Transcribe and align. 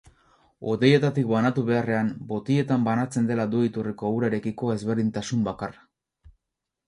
Hodietatik 0.69 1.27
banatu 1.31 1.63
beharrean 1.67 2.07
botiletan 2.31 2.87
banatzen 2.87 3.27
dela 3.31 3.45
du 3.51 3.61
iturriko 3.67 4.11
urarekiko 4.21 4.71
ezberdintasun 4.77 5.47
bakarra. 5.49 5.85